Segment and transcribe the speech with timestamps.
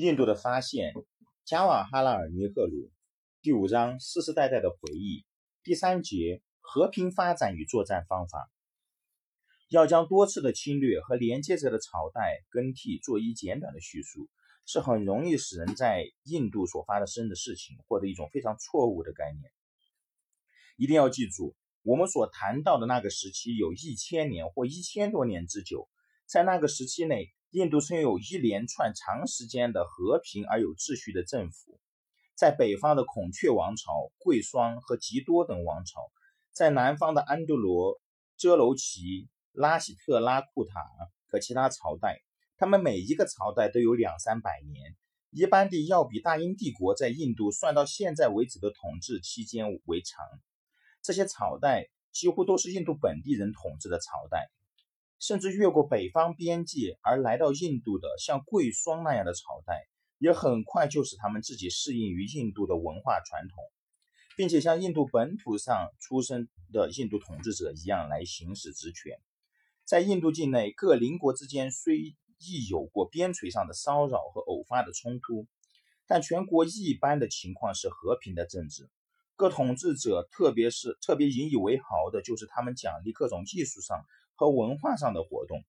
[0.00, 0.92] 印度的发现，
[1.44, 2.92] 加瓦哈拉尔·尼赫鲁，
[3.42, 5.24] 第五章世世代代的回忆，
[5.64, 8.48] 第三节和平发展与作战方法。
[9.68, 14.28] 要将多次的侵略和连接着的朝代更替做一简短的叙述，
[14.66, 19.50] 是很容易使人在印度所发生的事情获得一种非常错误的概念。
[20.76, 25.88] 一定要记住，我们所谈到的那个时期有一千年或一千多年之久，
[26.24, 27.32] 在那个时期内。
[27.50, 31.80] 印度曾有一连串长时间的和平而有秩序的政府，
[32.34, 36.10] 在北方的孔雀王朝、贵霜和吉多等王朝，
[36.52, 37.98] 在南方的安杜罗、
[38.36, 40.74] 遮楼奇、拉喜特拉库塔
[41.26, 42.20] 和其他朝代，
[42.58, 44.94] 他们每一个朝代都有两三百年，
[45.30, 50.26] 一般地要比大英帝国在印度算到现在为止的统治期间为长。
[51.02, 54.50] 这些朝代几乎都是印度本地人统治的朝代。
[55.18, 63.56] 甚至越过北方边界而来到印度的，像贵霜那样的朝代，也很快就使他们自己适应于印度的文化传统，
[64.36, 69.20] 并且像印度本土上出生的印度统治者一样来行使职权。
[69.84, 75.46] 在印度境内，各邻国之间虽亦有过边陲上的骚扰和偶发的冲突，
[76.06, 78.88] 但全国一般的情况是和平的政治。
[79.38, 84.04] 各统治者，特别是特别引以为豪的，就是他们奖励各种艺术上。
[84.40, 85.64] 和文化上的活动，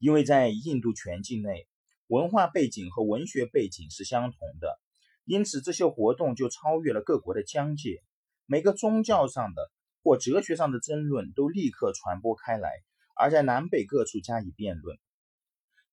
[0.00, 1.68] 因为在印度全境内，
[2.08, 4.80] 文化背景和文学背景是相同的，
[5.24, 8.02] 因此这些活动就超越了各国的疆界。
[8.44, 9.70] 每个宗教上的
[10.02, 12.72] 或哲学上的争论都立刻传播开来，
[13.14, 14.98] 而在南北各处加以辩论，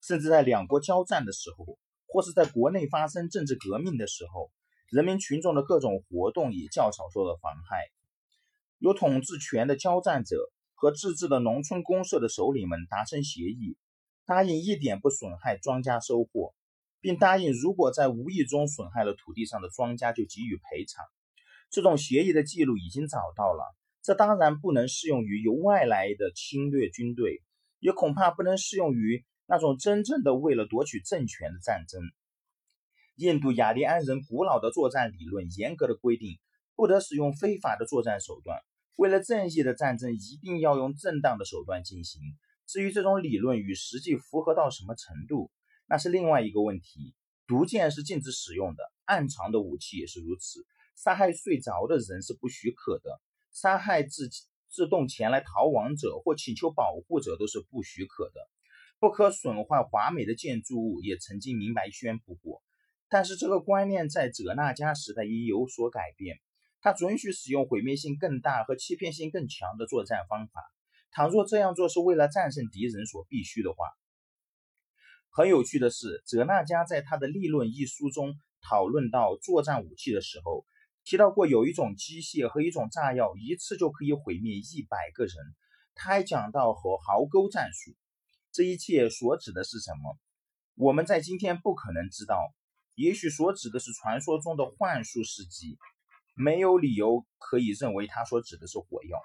[0.02, 4.52] 甚至在两国交战的时候，或是在国内发生政治革命的时候，
[4.90, 7.90] 人民群众的各种活动也较少受到妨害。
[8.80, 10.38] 有统治权的交战者。
[10.80, 13.76] 和自治的农村公社的首领们达成协议，
[14.28, 16.54] 答应一点不损害庄稼收获，
[17.02, 21.04] 并答应如果在无意中损害了土地上的庄稼，就给予赔偿。
[21.72, 23.76] 这种协议的记录已经找到了。
[24.04, 27.42] 这当然不能适用于由外来的侵略军队，
[27.80, 32.04] 也恐怕不能适用于那种真正的为了夺取政权的战争。
[33.18, 36.38] 印度雅利安人古老的作战理论严格的规定，
[36.76, 38.60] 不得使用非法的作战手段。
[38.96, 42.22] 为了正义的战争，一定要用正当的手段进行。
[42.68, 45.50] 至于这种理论与实际符合到什么程度，
[45.88, 47.16] 那是另外一个问题。
[47.48, 50.64] 毒箭是禁止使用的，暗藏的武器也是如此。
[50.96, 53.20] 杀害睡着的人是不许可的，
[53.52, 54.30] 杀害自
[54.70, 58.48] 自动前来逃亡者或请求保护者都是不许可的。
[59.00, 62.62] 不可损坏华美的建筑物也曾经明白宣布过，
[63.10, 66.40] 但是这个观念在哲那加时代已有所改变。
[66.80, 70.62] 他准许使用毁灭性更大和欺骗性更强的作战方法。
[71.12, 73.88] 倘若这样做是为了战胜敌人所必须的话，
[75.30, 80.66] 很有趣的是，哲那加在他的《立论》一书中讨论到作战武器的时候，
[81.04, 85.34] 提到过有一种机械和一种炸药一次就可以毁灭一百个人。
[85.96, 87.96] 他还讲到和壕沟战术。
[88.52, 90.18] 这一切所指的是什么？
[90.76, 92.38] 我们在今天不可能知道。
[92.98, 95.78] 也许所指的是传说中的幻术时机。
[96.36, 99.20] 没有理由可以认为他所指的是火药。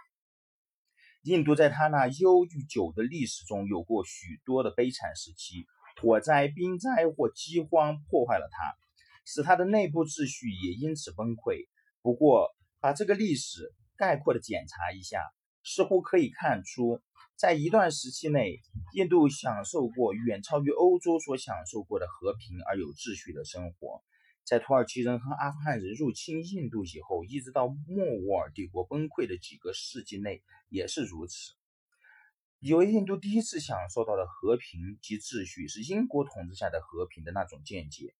[1.22, 5.66] 印度在他那悠久的历史中有过许多的悲惨时期，
[6.00, 8.74] 火灾、冰灾或饥荒破坏了它，
[9.24, 11.66] 使它的内部秩序也因此崩溃。
[12.02, 12.48] 不过，
[12.80, 15.20] 把这个历史概括的检查一下，
[15.64, 17.00] 似乎可以看出，
[17.36, 18.60] 在一段时期内，
[18.94, 24.02] 印度享受过远超于欧洲所享受过的和平而有秩序的生活。
[24.44, 31.52] 在土耳其人和阿富汗人入侵印度以后，一直到莫卧儿帝国崩溃的几个世纪内也是如此。
[32.58, 38.14] 以为印度第一次享受到的和平及秩序是英国统治下的和平的那种见解，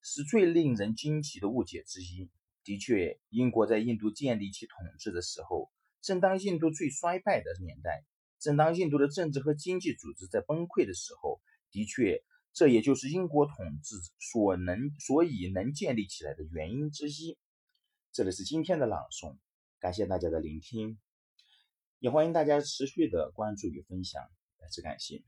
[0.00, 2.30] 是最令人惊奇的误解之一。
[2.62, 5.70] 的确，英国在印度建立起统治的时候，
[6.04, 8.04] 正当印度最衰败的年代，
[8.38, 12.22] 正当印度的政治和经济组织在崩溃的时候，的确。
[12.56, 17.36] 这也就是英国统治所能所以能建立起来的原因之一。
[18.12, 19.38] 这里是今天的朗诵，
[19.80, 20.96] 感谢大家的聆听，
[21.98, 24.22] 也欢迎大家持续的关注与分享，
[24.60, 25.24] 再次感谢。